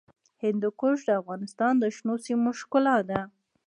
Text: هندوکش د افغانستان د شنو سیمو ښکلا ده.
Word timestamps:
هندوکش 0.43 0.97
د 1.05 1.09
افغانستان 1.21 1.73
د 1.79 1.85
شنو 1.95 2.15
سیمو 2.25 2.49
ښکلا 2.59 2.97
ده. 3.09 3.19